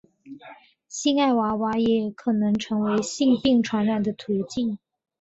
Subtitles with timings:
[0.87, 4.79] 性爱娃娃也可能成为性病传染的途径。